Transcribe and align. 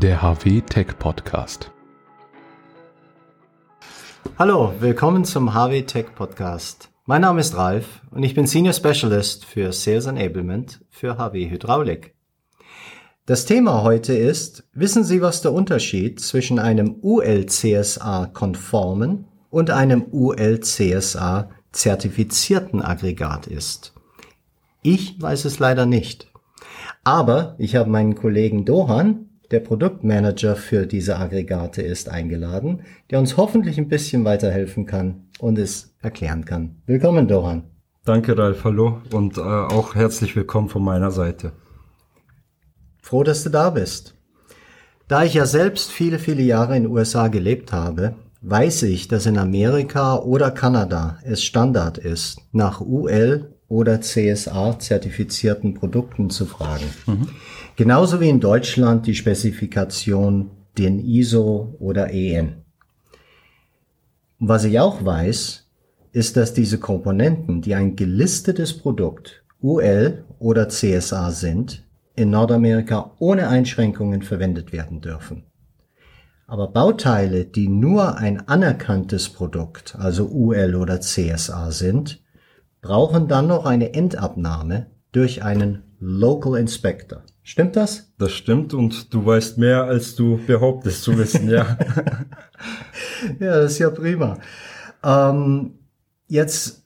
der 0.00 0.22
HW 0.22 0.62
Tech 0.62 0.98
Podcast. 0.98 1.70
Hallo, 4.38 4.72
willkommen 4.80 5.26
zum 5.26 5.52
HW 5.52 5.82
Tech 5.82 6.14
Podcast. 6.14 6.88
Mein 7.04 7.20
Name 7.20 7.40
ist 7.40 7.54
Ralf 7.54 8.00
und 8.10 8.22
ich 8.22 8.34
bin 8.34 8.46
Senior 8.46 8.72
Specialist 8.72 9.44
für 9.44 9.74
Sales 9.74 10.06
Enablement 10.06 10.80
für 10.88 11.18
HW 11.18 11.50
Hydraulik. 11.50 12.14
Das 13.26 13.44
Thema 13.44 13.82
heute 13.82 14.14
ist, 14.14 14.66
wissen 14.72 15.04
Sie, 15.04 15.20
was 15.20 15.42
der 15.42 15.52
Unterschied 15.52 16.18
zwischen 16.18 16.58
einem 16.58 16.96
ULCSA-konformen 17.02 19.26
und 19.50 19.70
einem 19.70 20.06
ULCSA-zertifizierten 20.10 22.80
Aggregat 22.80 23.46
ist? 23.46 23.92
Ich 24.80 25.20
weiß 25.20 25.44
es 25.44 25.58
leider 25.58 25.84
nicht. 25.84 26.32
Aber 27.04 27.54
ich 27.58 27.76
habe 27.76 27.90
meinen 27.90 28.14
Kollegen 28.14 28.64
Dohan, 28.64 29.26
der 29.50 29.60
Produktmanager 29.60 30.54
für 30.56 30.86
diese 30.86 31.16
Aggregate 31.18 31.82
ist, 31.82 32.08
eingeladen, 32.08 32.82
der 33.10 33.18
uns 33.18 33.36
hoffentlich 33.36 33.78
ein 33.78 33.88
bisschen 33.88 34.24
weiterhelfen 34.24 34.86
kann 34.86 35.26
und 35.40 35.58
es 35.58 35.94
erklären 36.00 36.44
kann. 36.44 36.82
Willkommen, 36.86 37.26
Dohan. 37.26 37.64
Danke, 38.04 38.36
Ralf. 38.38 38.64
Hallo 38.64 39.02
und 39.12 39.36
äh, 39.36 39.40
auch 39.40 39.94
herzlich 39.94 40.34
willkommen 40.36 40.68
von 40.68 40.82
meiner 40.82 41.10
Seite. 41.10 41.52
Froh, 43.02 43.24
dass 43.24 43.42
du 43.42 43.50
da 43.50 43.70
bist. 43.70 44.14
Da 45.08 45.24
ich 45.24 45.34
ja 45.34 45.46
selbst 45.46 45.90
viele, 45.90 46.18
viele 46.18 46.42
Jahre 46.42 46.76
in 46.76 46.84
den 46.84 46.92
USA 46.92 47.28
gelebt 47.28 47.72
habe, 47.72 48.14
weiß 48.42 48.84
ich, 48.84 49.08
dass 49.08 49.26
in 49.26 49.36
Amerika 49.36 50.16
oder 50.16 50.50
Kanada 50.50 51.18
es 51.24 51.42
Standard 51.42 51.98
ist, 51.98 52.40
nach 52.52 52.80
UL 52.80 53.54
oder 53.70 54.00
CSA 54.00 54.78
zertifizierten 54.80 55.74
Produkten 55.74 56.28
zu 56.28 56.44
fragen. 56.44 56.84
Mhm. 57.06 57.28
Genauso 57.76 58.20
wie 58.20 58.28
in 58.28 58.40
Deutschland 58.40 59.06
die 59.06 59.14
Spezifikation 59.14 60.50
den 60.76 60.98
ISO 60.98 61.76
oder 61.78 62.12
EN. 62.12 62.56
Was 64.40 64.64
ich 64.64 64.80
auch 64.80 65.04
weiß, 65.04 65.68
ist, 66.12 66.36
dass 66.36 66.52
diese 66.52 66.78
Komponenten, 66.78 67.62
die 67.62 67.76
ein 67.76 67.94
gelistetes 67.94 68.76
Produkt 68.76 69.44
UL 69.62 70.24
oder 70.40 70.68
CSA 70.68 71.30
sind, 71.30 71.84
in 72.16 72.30
Nordamerika 72.30 73.12
ohne 73.20 73.48
Einschränkungen 73.48 74.22
verwendet 74.22 74.72
werden 74.72 75.00
dürfen. 75.00 75.44
Aber 76.48 76.66
Bauteile, 76.66 77.44
die 77.44 77.68
nur 77.68 78.18
ein 78.18 78.48
anerkanntes 78.48 79.28
Produkt, 79.28 79.94
also 79.96 80.28
UL 80.28 80.74
oder 80.74 81.00
CSA 81.00 81.70
sind, 81.70 82.20
brauchen 82.80 83.28
dann 83.28 83.46
noch 83.46 83.66
eine 83.66 83.94
Endabnahme 83.94 84.86
durch 85.12 85.42
einen 85.42 85.82
Local 85.98 86.58
Inspector. 86.58 87.22
Stimmt 87.42 87.76
das? 87.76 88.12
Das 88.18 88.32
stimmt 88.32 88.74
und 88.74 89.12
du 89.12 89.24
weißt 89.24 89.58
mehr, 89.58 89.84
als 89.84 90.14
du 90.14 90.38
behauptest 90.46 91.02
zu 91.02 91.18
wissen, 91.18 91.48
ja. 91.50 91.76
ja, 93.40 93.60
das 93.60 93.72
ist 93.72 93.78
ja 93.80 93.90
prima. 93.90 94.38
Ähm, 95.02 95.78
jetzt 96.28 96.84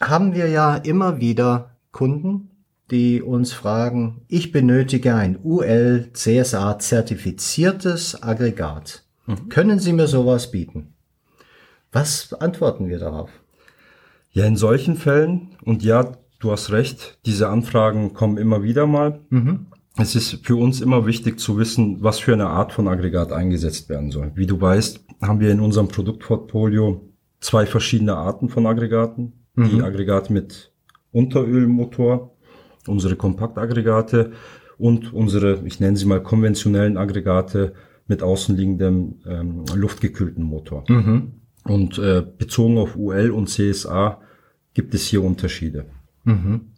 haben 0.00 0.34
wir 0.34 0.48
ja 0.48 0.76
immer 0.76 1.20
wieder 1.20 1.76
Kunden, 1.92 2.50
die 2.90 3.22
uns 3.22 3.52
fragen, 3.52 4.22
ich 4.28 4.52
benötige 4.52 5.14
ein 5.14 5.38
UL 5.42 6.10
CSA 6.12 6.78
zertifiziertes 6.78 8.22
Aggregat. 8.22 9.04
Mhm. 9.26 9.48
Können 9.48 9.78
Sie 9.78 9.92
mir 9.92 10.08
sowas 10.08 10.50
bieten? 10.50 10.91
Was 11.92 12.32
antworten 12.32 12.88
wir 12.88 12.98
darauf? 12.98 13.30
Ja, 14.30 14.46
in 14.46 14.56
solchen 14.56 14.96
Fällen, 14.96 15.56
und 15.62 15.84
ja, 15.84 16.12
du 16.40 16.50
hast 16.50 16.72
recht, 16.72 17.18
diese 17.26 17.48
Anfragen 17.48 18.14
kommen 18.14 18.38
immer 18.38 18.62
wieder 18.62 18.86
mal. 18.86 19.20
Mhm. 19.28 19.66
Es 19.98 20.16
ist 20.16 20.46
für 20.46 20.56
uns 20.56 20.80
immer 20.80 21.04
wichtig 21.04 21.38
zu 21.38 21.58
wissen, 21.58 22.02
was 22.02 22.18
für 22.18 22.32
eine 22.32 22.46
Art 22.46 22.72
von 22.72 22.88
Aggregat 22.88 23.30
eingesetzt 23.30 23.90
werden 23.90 24.10
soll. 24.10 24.32
Wie 24.34 24.46
du 24.46 24.58
weißt, 24.58 25.04
haben 25.20 25.40
wir 25.40 25.52
in 25.52 25.60
unserem 25.60 25.88
Produktportfolio 25.88 27.02
zwei 27.40 27.66
verschiedene 27.66 28.16
Arten 28.16 28.48
von 28.48 28.66
Aggregaten. 28.66 29.34
Mhm. 29.54 29.68
Die 29.68 29.82
Aggregate 29.82 30.32
mit 30.32 30.72
Unterölmotor, 31.12 32.34
unsere 32.86 33.16
Kompaktaggregate 33.16 34.32
und 34.78 35.12
unsere, 35.12 35.60
ich 35.66 35.78
nenne 35.78 35.98
sie 35.98 36.06
mal 36.06 36.22
konventionellen 36.22 36.96
Aggregate 36.96 37.74
mit 38.06 38.22
außenliegendem 38.22 39.20
ähm, 39.26 39.64
luftgekühlten 39.74 40.42
Motor. 40.42 40.84
Mhm. 40.88 41.41
Und 41.64 41.98
äh, 41.98 42.22
bezogen 42.22 42.78
auf 42.78 42.96
UL 42.96 43.30
und 43.30 43.48
CSA 43.48 44.20
gibt 44.74 44.94
es 44.94 45.06
hier 45.06 45.22
Unterschiede. 45.22 45.86
Mhm. 46.24 46.72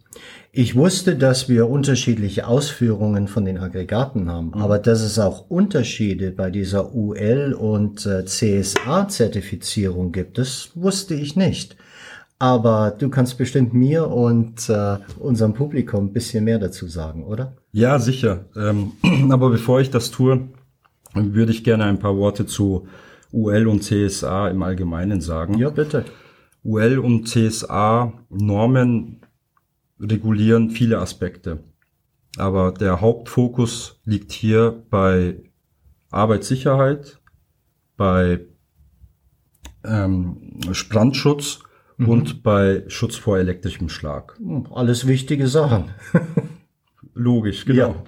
Ich 0.53 0.77
wusste, 0.77 1.17
dass 1.17 1.49
wir 1.49 1.69
unterschiedliche 1.69 2.47
Ausführungen 2.47 3.27
von 3.27 3.45
den 3.45 3.59
Aggregaten 3.59 4.31
haben, 4.31 4.53
mhm. 4.55 4.63
aber 4.63 4.79
dass 4.79 5.01
es 5.01 5.19
auch 5.19 5.51
Unterschiede 5.51 6.31
bei 6.31 6.51
dieser 6.51 6.95
UL 6.95 7.57
und 7.59 8.07
äh, 8.07 8.25
CSA-Zertifizierung 8.25 10.13
gibt, 10.13 10.39
das 10.39 10.71
wusste 10.75 11.15
ich 11.15 11.35
nicht. 11.35 11.77
Aber 12.39 12.95
du 12.97 13.09
kannst 13.09 13.39
bestimmt 13.39 13.75
mir 13.75 14.09
und 14.09 14.69
äh, 14.69 14.99
unserem 15.19 15.55
Publikum 15.55 16.07
ein 16.07 16.13
bisschen 16.13 16.45
mehr 16.45 16.59
dazu 16.59 16.89
sagen, 16.89 17.25
oder? 17.25 17.57
Ja, 17.73 17.99
sicher. 17.99 18.45
Ähm, 18.57 18.93
aber 19.31 19.51
bevor 19.51 19.81
ich 19.81 19.91
das 19.91 20.11
tue, 20.11 20.49
würde 21.15 21.53
ich 21.53 21.65
gerne 21.65 21.85
ein 21.85 21.99
paar 21.99 22.17
Worte 22.17 22.47
zu 22.47 22.87
UL 23.33 23.67
und 23.67 23.83
CSA 23.83 24.49
im 24.49 24.63
Allgemeinen 24.63 25.21
sagen. 25.21 25.59
Ja, 25.59 25.71
bitte. 25.71 26.05
UL 26.63 26.99
und 26.99 27.29
CSA 27.29 28.13
Normen 28.31 29.21
regulieren 30.01 30.71
viele 30.71 30.99
Aspekte. 30.99 31.65
Aber 32.37 32.73
der 32.73 33.01
Hauptfokus 33.01 34.01
liegt 34.05 34.33
hier 34.33 34.83
bei 34.91 35.43
Arbeitssicherheit, 36.11 37.21
bei 37.97 38.41
ähm, 39.85 40.59
Brandschutz 40.89 41.61
mhm. 41.97 42.09
und 42.09 42.43
bei 42.43 42.85
Schutz 42.89 43.17
vor 43.17 43.39
elektrischem 43.39 43.89
Schlag. 43.89 44.37
Hm, 44.39 44.67
alles 44.73 45.07
wichtige 45.07 45.49
Sachen. 45.49 45.91
Logisch, 47.15 47.65
genau. 47.65 48.05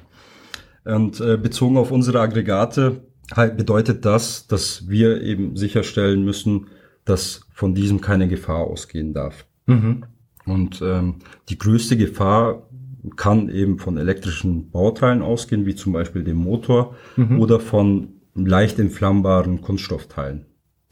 Ja. 0.85 0.95
Und 0.97 1.21
äh, 1.21 1.37
bezogen 1.37 1.77
auf 1.77 1.91
unsere 1.91 2.21
Aggregate 2.21 3.03
bedeutet 3.35 4.05
das, 4.05 4.47
dass 4.47 4.89
wir 4.89 5.23
eben 5.23 5.57
sicherstellen 5.57 6.25
müssen, 6.25 6.69
dass 7.05 7.41
von 7.53 7.75
diesem 7.75 8.01
keine 8.01 8.29
Gefahr 8.29 8.65
ausgehen 8.65 9.15
darf. 9.15 9.47
Mhm. 9.67 10.05
Und 10.45 10.81
ähm, 10.83 11.17
die 11.49 11.59
größte 11.59 11.97
Gefahr 11.97 12.69
kann 13.17 13.49
eben 13.49 13.79
von 13.79 13.97
elektrischen 13.97 14.71
Bauteilen 14.71 15.23
ausgehen, 15.23 15.67
wie 15.67 15.75
zum 15.75 15.93
Beispiel 15.93 16.25
dem 16.25 16.37
Motor 16.37 16.97
mhm. 17.17 17.41
oder 17.41 17.61
von 17.61 18.15
leicht 18.35 18.79
entflammbaren 18.79 19.61
Kunststoffteilen. 19.61 20.47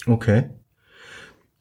Okay. 0.07 0.51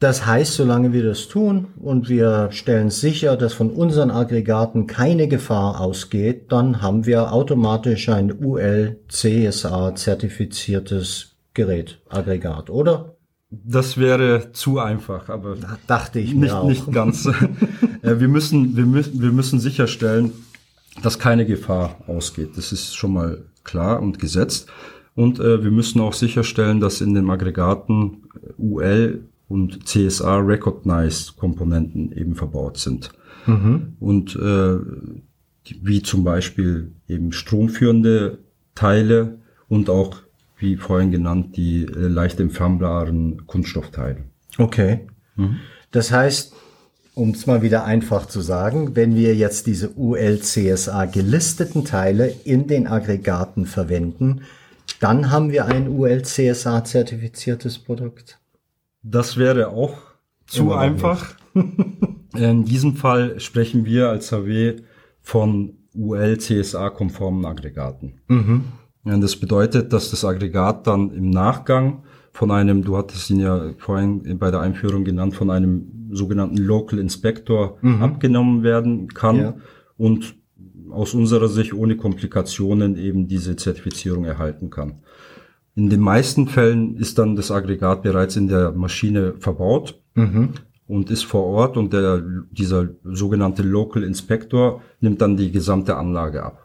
Das 0.00 0.26
heißt, 0.26 0.54
solange 0.54 0.92
wir 0.92 1.04
das 1.04 1.28
tun 1.28 1.68
und 1.76 2.08
wir 2.08 2.48
stellen 2.50 2.90
sicher, 2.90 3.36
dass 3.36 3.54
von 3.54 3.70
unseren 3.70 4.10
Aggregaten 4.10 4.86
keine 4.86 5.28
Gefahr 5.28 5.80
ausgeht, 5.80 6.52
dann 6.52 6.82
haben 6.82 7.06
wir 7.06 7.32
automatisch 7.32 8.08
ein 8.08 8.32
UL-CSA 8.32 9.94
zertifiziertes 9.94 11.36
Gerät, 11.54 12.00
Aggregat, 12.08 12.68
oder? 12.68 13.14
Das 13.50 13.96
wäre 13.96 14.50
zu 14.52 14.80
einfach, 14.80 15.28
aber 15.28 15.56
dachte 15.86 16.18
ich 16.18 16.34
nicht, 16.34 16.52
auch. 16.52 16.68
nicht 16.68 16.90
ganz. 16.92 17.28
Äh, 18.02 18.20
wir 18.20 18.28
müssen, 18.28 18.76
wir 18.76 18.84
müssen, 18.84 19.22
wir 19.22 19.32
müssen 19.32 19.58
sicherstellen, 19.58 20.32
dass 21.02 21.18
keine 21.18 21.46
Gefahr 21.46 21.96
ausgeht. 22.06 22.50
Das 22.56 22.70
ist 22.70 22.94
schon 22.94 23.14
mal 23.14 23.46
klar 23.62 24.02
und 24.02 24.18
gesetzt. 24.18 24.68
Und 25.14 25.40
äh, 25.40 25.64
wir 25.64 25.70
müssen 25.70 26.02
auch 26.02 26.12
sicherstellen, 26.12 26.80
dass 26.80 27.00
in 27.00 27.14
den 27.14 27.30
Aggregaten 27.30 28.24
UL 28.58 29.24
und 29.54 29.86
CSA 29.86 30.38
Recognized 30.38 31.36
Komponenten 31.36 32.10
eben 32.10 32.34
verbaut 32.34 32.76
sind. 32.76 33.12
Mhm. 33.46 33.94
Und 34.00 34.34
äh, 34.34 34.78
wie 35.80 36.02
zum 36.02 36.24
Beispiel 36.24 36.90
eben 37.06 37.30
stromführende 37.30 38.38
Teile 38.74 39.38
und 39.68 39.88
auch, 39.88 40.16
wie 40.58 40.76
vorhin 40.76 41.12
genannt, 41.12 41.56
die 41.56 41.84
äh, 41.84 42.08
leicht 42.08 42.40
entflammbaren 42.40 43.46
Kunststoffteile. 43.46 44.24
Okay. 44.58 45.06
Mhm. 45.36 45.60
Das 45.92 46.10
heißt, 46.10 46.52
um 47.14 47.30
es 47.30 47.46
mal 47.46 47.62
wieder 47.62 47.84
einfach 47.84 48.26
zu 48.26 48.40
sagen, 48.40 48.96
wenn 48.96 49.14
wir 49.14 49.36
jetzt 49.36 49.68
diese 49.68 49.96
UL-CSA 49.96 51.04
gelisteten 51.04 51.84
Teile 51.84 52.34
in 52.42 52.66
den 52.66 52.88
Aggregaten 52.88 53.66
verwenden, 53.66 54.40
dann 54.98 55.30
haben 55.30 55.52
wir 55.52 55.66
ein 55.66 55.86
UL-CSA 55.86 56.82
zertifiziertes 56.82 57.78
Produkt. 57.78 58.40
Das 59.04 59.36
wäre 59.36 59.68
auch 59.68 59.98
zu 60.46 60.72
einfach. 60.72 61.34
In 62.34 62.64
diesem 62.64 62.96
Fall 62.96 63.38
sprechen 63.38 63.84
wir 63.84 64.08
als 64.08 64.32
HW 64.32 64.76
von 65.20 65.74
UL-CSA-konformen 65.94 67.44
Aggregaten. 67.44 68.20
Mhm. 68.26 68.64
Ja, 69.04 69.16
das 69.18 69.36
bedeutet, 69.36 69.92
dass 69.92 70.10
das 70.10 70.24
Aggregat 70.24 70.86
dann 70.86 71.12
im 71.12 71.30
Nachgang 71.30 72.02
von 72.32 72.50
einem, 72.50 72.82
du 72.82 72.96
hattest 72.96 73.30
ihn 73.30 73.38
ja 73.38 73.74
vorhin 73.78 74.38
bei 74.38 74.50
der 74.50 74.60
Einführung 74.60 75.04
genannt, 75.04 75.34
von 75.34 75.50
einem 75.50 76.08
sogenannten 76.10 76.56
Local 76.56 76.98
Inspector 76.98 77.78
mhm. 77.80 78.02
abgenommen 78.02 78.62
werden 78.62 79.08
kann 79.08 79.36
ja. 79.36 79.56
und 79.96 80.34
aus 80.90 81.14
unserer 81.14 81.48
Sicht 81.48 81.74
ohne 81.74 81.96
Komplikationen 81.96 82.96
eben 82.96 83.28
diese 83.28 83.56
Zertifizierung 83.56 84.24
erhalten 84.24 84.70
kann. 84.70 85.02
In 85.76 85.90
den 85.90 86.00
meisten 86.00 86.46
Fällen 86.46 86.96
ist 86.96 87.18
dann 87.18 87.34
das 87.34 87.50
Aggregat 87.50 88.02
bereits 88.02 88.36
in 88.36 88.48
der 88.48 88.72
Maschine 88.72 89.34
verbaut 89.38 90.00
mhm. 90.14 90.50
und 90.86 91.10
ist 91.10 91.24
vor 91.24 91.44
Ort 91.44 91.76
und 91.76 91.92
der, 91.92 92.22
dieser 92.52 92.90
sogenannte 93.02 93.62
Local 93.62 94.04
Inspector 94.04 94.80
nimmt 95.00 95.20
dann 95.20 95.36
die 95.36 95.50
gesamte 95.50 95.96
Anlage 95.96 96.44
ab. 96.44 96.64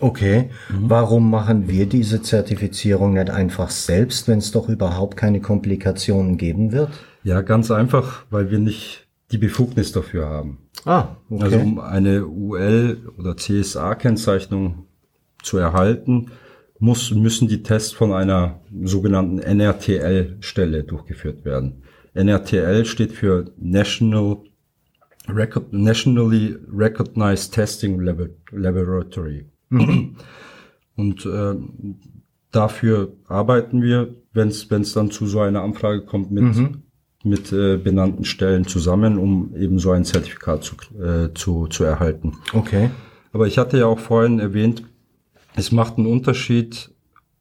Okay, 0.00 0.50
mhm. 0.68 0.90
warum 0.90 1.30
machen 1.30 1.68
wir 1.68 1.86
diese 1.86 2.20
Zertifizierung 2.20 3.14
nicht 3.14 3.30
einfach 3.30 3.70
selbst, 3.70 4.28
wenn 4.28 4.38
es 4.38 4.50
doch 4.50 4.68
überhaupt 4.68 5.16
keine 5.16 5.40
Komplikationen 5.40 6.36
geben 6.36 6.72
wird? 6.72 6.90
Ja, 7.22 7.40
ganz 7.40 7.70
einfach, 7.70 8.24
weil 8.30 8.50
wir 8.50 8.58
nicht 8.58 9.06
die 9.30 9.38
Befugnis 9.38 9.92
dafür 9.92 10.28
haben. 10.28 10.58
Ah, 10.84 11.16
okay. 11.30 11.44
Also 11.44 11.58
um 11.58 11.80
eine 11.80 12.26
UL 12.26 13.12
oder 13.16 13.36
CSA-Kennzeichnung 13.36 14.86
zu 15.42 15.58
erhalten, 15.58 16.30
muss, 16.84 17.10
müssen 17.12 17.48
die 17.48 17.62
Tests 17.62 17.92
von 17.92 18.12
einer 18.12 18.60
sogenannten 18.82 19.38
NRTL-Stelle 19.38 20.84
durchgeführt 20.84 21.46
werden. 21.46 21.82
NRTL 22.12 22.84
steht 22.84 23.12
für 23.12 23.46
National 23.56 24.36
Record, 25.26 25.72
Nationally 25.72 26.58
Recognized 26.70 27.54
Testing 27.54 27.98
Laboratory. 28.52 29.46
Mhm. 29.70 30.16
Und 30.96 31.24
äh, 31.24 31.54
dafür 32.52 33.14
arbeiten 33.28 33.80
wir, 33.80 34.14
wenn 34.34 34.48
es 34.48 34.92
dann 34.92 35.10
zu 35.10 35.26
so 35.26 35.40
einer 35.40 35.62
Anfrage 35.62 36.04
kommt, 36.04 36.32
mit, 36.32 36.44
mhm. 36.44 36.82
mit 37.24 37.50
äh, 37.50 37.78
benannten 37.78 38.26
Stellen 38.26 38.66
zusammen, 38.66 39.16
um 39.18 39.56
eben 39.56 39.78
so 39.78 39.90
ein 39.92 40.04
Zertifikat 40.04 40.62
zu, 40.62 40.76
äh, 41.02 41.32
zu, 41.32 41.66
zu 41.68 41.84
erhalten. 41.84 42.34
Okay. 42.52 42.90
Aber 43.32 43.46
ich 43.46 43.56
hatte 43.56 43.78
ja 43.78 43.86
auch 43.86 43.98
vorhin 43.98 44.38
erwähnt, 44.38 44.84
es 45.56 45.72
macht 45.72 45.98
einen 45.98 46.06
Unterschied, 46.06 46.90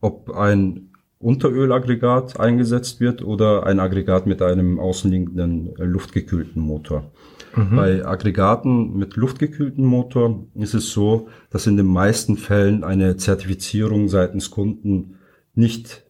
ob 0.01 0.31
ein 0.31 0.89
Unterölaggregat 1.19 2.39
eingesetzt 2.39 2.99
wird 2.99 3.23
oder 3.23 3.65
ein 3.65 3.79
Aggregat 3.79 4.27
mit 4.27 4.41
einem 4.41 4.79
außenliegenden 4.79 5.75
äh, 5.77 5.85
luftgekühlten 5.85 6.61
Motor. 6.61 7.11
Mhm. 7.55 7.75
Bei 7.75 8.05
Aggregaten 8.05 8.97
mit 8.97 9.15
luftgekühlten 9.15 9.85
Motor 9.85 10.45
ist 10.55 10.73
es 10.73 10.91
so, 10.91 11.29
dass 11.49 11.65
in 11.65 11.77
den 11.77 11.85
meisten 11.85 12.35
Fällen 12.35 12.83
eine 12.83 13.15
Zertifizierung 13.15 14.09
seitens 14.09 14.51
Kunden 14.51 15.15
nicht, 15.55 16.03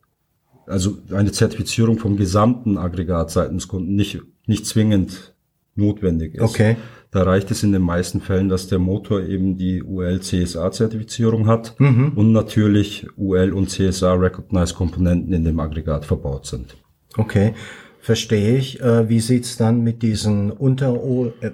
also 0.66 0.98
eine 1.12 1.32
Zertifizierung 1.32 2.00
vom 2.00 2.18
gesamten 2.18 2.78
Aggregat 2.78 3.30
seitens 3.30 3.68
Kunden 3.68 3.96
nicht, 3.96 4.22
nicht 4.48 4.66
zwingend 4.66 5.36
notwendig 5.76 6.36
ist. 6.36 6.42
Okay. 6.42 6.78
Da 7.14 7.22
reicht 7.24 7.52
es 7.52 7.62
in 7.62 7.72
den 7.72 7.84
meisten 7.84 8.22
Fällen, 8.22 8.50
dass 8.50 8.68
der 8.68 8.80
Motor 8.80 9.22
eben 9.22 9.56
die 9.56 9.84
UL-CSA-Zertifizierung 9.84 11.46
hat 11.46 11.80
mhm. 11.80 12.14
und 12.16 12.32
natürlich 12.32 13.08
UL 13.16 13.54
und 13.54 13.70
CSA 13.70 14.14
Recognized 14.14 14.76
Komponenten 14.76 15.32
in 15.32 15.44
dem 15.44 15.60
Aggregat 15.60 16.06
verbaut 16.06 16.48
sind. 16.48 16.76
Okay. 17.16 17.54
Verstehe 18.00 18.58
ich. 18.58 18.82
Äh, 18.82 19.08
wie 19.08 19.20
sieht's 19.20 19.56
dann 19.58 19.82
mit 19.82 20.02
diesen 20.02 20.52
Unterö 20.52 21.30
äh, 21.40 21.52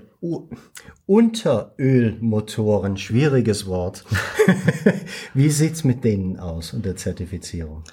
Unterölmotoren, 1.05 2.97
schwieriges 2.97 3.67
Wort. 3.67 4.05
wie 5.33 5.49
sieht's 5.49 5.83
mit 5.83 6.03
denen 6.05 6.39
aus 6.39 6.73
und 6.73 6.85
der 6.85 6.95
Zertifizierung? 6.95 7.83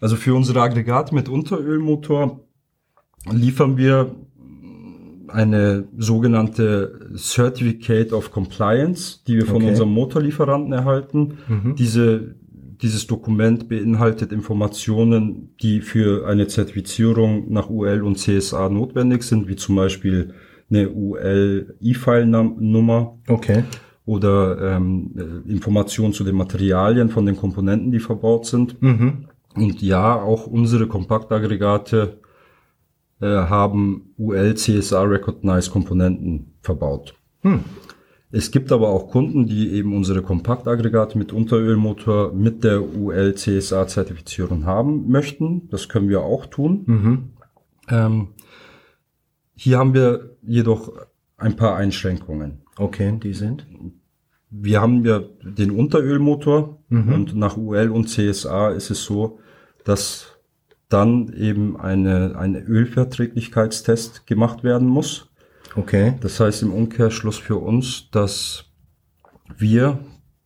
Also 0.00 0.16
für 0.16 0.34
unsere 0.34 0.60
Aggregate 0.60 1.14
mit 1.14 1.28
Unterölmotor 1.28 2.40
liefern 3.30 3.76
wir 3.76 4.14
eine 5.32 5.84
sogenannte 5.96 7.10
Certificate 7.16 8.12
of 8.12 8.30
Compliance, 8.30 9.20
die 9.26 9.36
wir 9.36 9.46
von 9.46 9.56
okay. 9.56 9.68
unserem 9.68 9.92
Motorlieferanten 9.92 10.72
erhalten. 10.72 11.38
Mhm. 11.48 11.76
Diese 11.76 12.34
dieses 12.82 13.06
Dokument 13.06 13.68
beinhaltet 13.68 14.32
Informationen, 14.32 15.54
die 15.62 15.80
für 15.80 16.26
eine 16.26 16.48
Zertifizierung 16.48 17.52
nach 17.52 17.70
UL 17.70 18.02
und 18.02 18.18
CSA 18.18 18.68
notwendig 18.68 19.22
sind, 19.22 19.46
wie 19.46 19.54
zum 19.54 19.76
Beispiel 19.76 20.34
eine 20.68 20.90
UL-E-File-Nummer. 20.90 23.18
Okay. 23.28 23.62
Oder 24.04 24.74
ähm, 24.74 25.44
Informationen 25.46 26.12
zu 26.12 26.24
den 26.24 26.34
Materialien 26.34 27.08
von 27.08 27.24
den 27.24 27.36
Komponenten, 27.36 27.92
die 27.92 28.00
verbaut 28.00 28.46
sind. 28.46 28.82
Mhm. 28.82 29.28
Und 29.54 29.80
ja, 29.80 30.20
auch 30.20 30.48
unsere 30.48 30.88
Kompaktaggregate 30.88 32.18
äh, 33.22 33.26
haben 33.26 34.12
UL-CSA-Recognized 34.18 35.70
Komponenten 35.70 36.54
verbaut. 36.60 37.14
Hm. 37.42 37.60
Es 38.32 38.50
gibt 38.50 38.72
aber 38.72 38.88
auch 38.88 39.10
Kunden, 39.10 39.46
die 39.46 39.72
eben 39.74 39.94
unsere 39.94 40.22
Kompaktaggregate 40.22 41.16
mit 41.16 41.32
Unterölmotor 41.32 42.32
mit 42.32 42.64
der 42.64 42.82
UL-CSA-Zertifizierung 42.82 44.64
haben 44.64 45.08
möchten. 45.08 45.68
Das 45.68 45.88
können 45.88 46.08
wir 46.08 46.22
auch 46.22 46.46
tun. 46.46 46.82
Mhm. 46.86 47.30
Ähm, 47.88 48.28
hier 49.54 49.78
haben 49.78 49.94
wir 49.94 50.36
jedoch 50.42 50.92
ein 51.36 51.56
paar 51.56 51.76
Einschränkungen. 51.76 52.62
Okay, 52.76 53.18
die 53.22 53.34
sind? 53.34 53.66
Wir 54.50 54.80
haben 54.80 55.04
ja 55.04 55.20
den 55.44 55.70
Unterölmotor 55.70 56.82
mhm. 56.88 57.12
und 57.12 57.36
nach 57.36 57.56
UL 57.56 57.90
und 57.90 58.08
CSA 58.08 58.70
ist 58.70 58.90
es 58.90 59.04
so, 59.04 59.38
dass 59.84 60.31
dann 60.92 61.32
eben 61.32 61.78
eine, 61.78 62.36
ein 62.36 62.54
Ölverträglichkeitstest 62.54 64.26
gemacht 64.26 64.64
werden 64.64 64.88
muss. 64.88 65.30
Okay. 65.76 66.14
Das 66.20 66.38
heißt 66.38 66.62
im 66.62 66.72
Umkehrschluss 66.72 67.38
für 67.38 67.56
uns, 67.56 68.10
dass 68.10 68.64
wir 69.56 69.98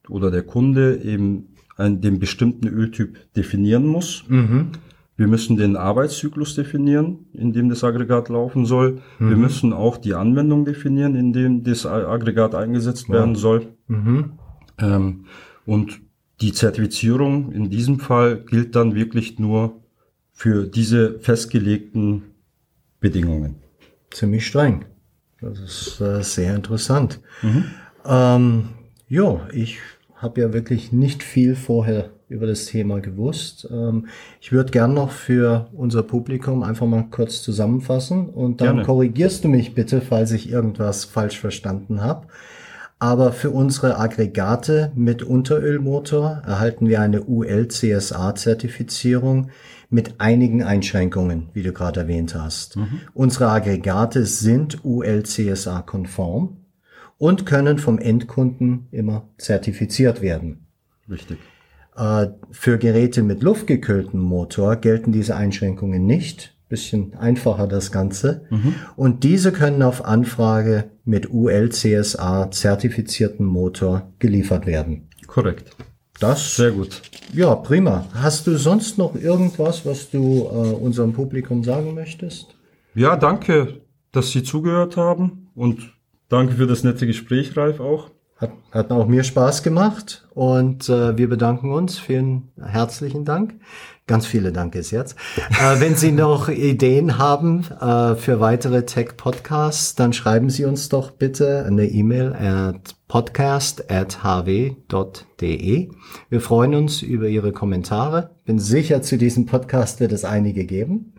oder 0.08 0.31
der 0.31 0.43
Kunde 0.43 1.02
eben 1.02 1.48
einen, 1.76 2.00
den 2.00 2.19
bestimmten 2.19 2.69
Öltyp 2.69 3.19
definieren 3.34 3.87
muss. 3.87 4.25
Mhm. 4.28 4.70
Wir 5.16 5.28
müssen 5.28 5.56
den 5.56 5.76
Arbeitszyklus 5.76 6.54
definieren, 6.54 7.26
in 7.32 7.52
dem 7.52 7.70
das 7.70 7.82
Aggregat 7.82 8.28
laufen 8.28 8.66
soll. 8.66 9.00
Mhm. 9.19 9.31
Wir 9.31 9.37
müssen 9.37 9.72
auch 9.72 9.96
die 9.96 10.14
Anwendung 10.14 10.64
definieren, 10.64 11.14
in 11.14 11.32
dem 11.32 11.64
das 11.64 11.87
Aggregat 11.87 12.54
eingesetzt 12.54 13.08
werden 13.08 13.34
soll. 13.34 13.69
Mhm. 13.88 14.32
Ähm, 14.78 15.25
und 15.64 16.00
die 16.42 16.52
Zertifizierung 16.52 17.50
in 17.50 17.70
diesem 17.70 17.99
Fall 17.99 18.44
gilt 18.44 18.76
dann 18.76 18.94
wirklich 18.94 19.38
nur 19.38 19.81
für 20.37 20.67
diese 20.67 21.19
festgelegten 21.19 22.23
Bedingungen. 23.00 23.56
Ziemlich 24.11 24.47
streng. 24.47 24.85
Das 25.41 25.59
ist 25.59 26.00
äh, 26.00 26.23
sehr 26.23 26.55
interessant. 26.55 27.21
Mhm. 27.43 27.65
Ähm, 28.05 28.69
ja, 29.09 29.41
ich 29.53 29.79
habe 30.15 30.43
ja 30.43 30.52
wirklich 30.52 30.93
nicht 30.93 31.23
viel 31.23 31.57
vorher 31.57 32.11
über 32.28 32.47
das 32.47 32.66
Thema 32.66 33.00
gewusst. 33.00 33.66
Ähm, 33.71 34.09
ich 34.40 34.52
würde 34.52 34.71
gern 34.71 34.93
noch 34.93 35.11
für 35.11 35.71
unser 35.73 36.02
Publikum 36.02 36.62
einfach 36.62 36.87
mal 36.87 37.07
kurz 37.11 37.43
zusammenfassen 37.43 38.28
und 38.28 38.61
dann 38.61 38.69
Gerne. 38.69 38.83
korrigierst 38.83 39.45
du 39.45 39.49
mich 39.49 39.75
bitte, 39.75 40.02
falls 40.02 40.33
ich 40.33 40.50
irgendwas 40.50 41.07
falsch 41.07 41.40
verstanden 41.40 42.02
habe. 42.02 42.26
Aber 42.99 43.33
für 43.33 43.50
unsere 43.50 43.99
Aggregate 43.99 44.91
mit 44.95 45.23
Unterölmotor 45.23 46.41
erhalten 46.47 46.88
wir 46.88 47.03
eine 47.03 47.25
UL-CSA-Zertifizierung 47.25 49.50
mit 49.91 50.15
einigen 50.19 50.62
Einschränkungen, 50.62 51.50
wie 51.53 51.62
du 51.62 51.73
gerade 51.73 52.00
erwähnt 52.00 52.35
hast. 52.35 52.76
Mhm. 52.76 53.03
Unsere 53.12 53.50
Aggregate 53.50 54.25
sind 54.25 54.83
UL-CSA-konform 54.85 56.57
und 57.19 57.45
können 57.45 57.76
vom 57.79 57.99
Endkunden 57.99 58.87
immer 58.91 59.29
zertifiziert 59.37 60.23
werden. 60.23 60.67
Richtig. 61.11 61.37
Äh, 61.97 62.29
für 62.50 62.79
Geräte 62.79 63.23
mit 63.23 63.43
luftgekühltem 63.43 64.21
Motor 64.21 64.76
gelten 64.76 65.12
diese 65.12 65.37
Einschränkungen 65.37 66.07
nicht 66.07 66.57
bisschen 66.69 67.15
einfacher 67.15 67.67
das 67.67 67.93
Ganze. 67.93 68.43
Mhm. 68.50 68.75
Und 68.97 69.25
diese 69.25 69.53
können 69.53 69.83
auf 69.83 70.05
Anfrage 70.05 70.91
mit 71.06 71.30
UL-CSA 71.30 72.50
zertifizierten 72.50 73.46
Motor 73.46 74.12
geliefert 74.18 74.66
werden. 74.66 75.08
Korrekt. 75.26 75.75
Das 76.20 76.56
sehr 76.56 76.72
gut. 76.72 77.02
Ja, 77.32 77.54
prima. 77.54 78.06
Hast 78.14 78.46
du 78.46 78.56
sonst 78.56 78.98
noch 78.98 79.14
irgendwas, 79.14 79.84
was 79.84 80.10
du 80.10 80.44
äh, 80.44 80.75
unserem 80.75 81.12
Publikum 81.12 81.62
sagen 81.62 81.94
möchtest? 81.94 82.56
Ja, 82.94 83.16
danke, 83.16 83.80
dass 84.12 84.30
Sie 84.30 84.42
zugehört 84.42 84.96
haben 84.96 85.48
und 85.54 85.92
danke 86.28 86.54
für 86.54 86.66
das 86.66 86.84
nette 86.84 87.06
Gespräch, 87.06 87.56
Ralf, 87.56 87.80
auch. 87.80 88.10
Hat, 88.38 88.52
hat 88.70 88.90
auch 88.90 89.06
mir 89.06 89.25
Spaß 89.25 89.62
gemacht 89.62 90.26
und 90.34 90.88
äh, 90.88 91.16
wir 91.16 91.28
bedanken 91.28 91.72
uns. 91.72 91.98
Vielen 91.98 92.48
herzlichen 92.60 93.25
Dank. 93.25 93.54
Ganz 94.08 94.25
viele 94.25 94.52
Dankes 94.52 94.92
jetzt. 94.92 95.16
äh, 95.36 95.80
wenn 95.80 95.96
Sie 95.96 96.12
noch 96.12 96.48
Ideen 96.48 97.18
haben 97.18 97.64
äh, 97.80 98.14
für 98.14 98.38
weitere 98.38 98.86
Tech-Podcasts, 98.86 99.96
dann 99.96 100.12
schreiben 100.12 100.48
Sie 100.48 100.64
uns 100.64 100.88
doch 100.88 101.10
bitte 101.10 101.64
eine 101.66 101.86
E-Mail 101.86 102.32
at 102.32 102.94
podcast.hw.de. 103.08 103.88
Wir 106.28 106.40
freuen 106.40 106.75
uns 106.76 107.02
über 107.02 107.26
Ihre 107.26 107.50
Kommentare. 107.50 108.30
Bin 108.44 108.60
sicher, 108.60 109.02
zu 109.02 109.18
diesem 109.18 109.46
Podcast 109.46 109.98
wird 109.98 110.12
es 110.12 110.25
einige 110.25 110.66
geben. 110.66 111.14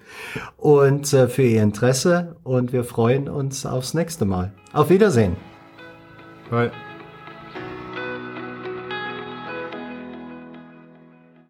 Und 0.55 1.11
äh, 1.11 1.27
für 1.27 1.43
Ihr 1.43 1.63
Interesse. 1.63 2.37
Und 2.43 2.71
wir 2.71 2.85
freuen 2.85 3.27
uns 3.27 3.65
aufs 3.65 3.93
nächste 3.95 4.23
Mal. 4.23 4.53
Auf 4.71 4.89
Wiedersehen. 4.89 5.35
Bye. 6.49 6.71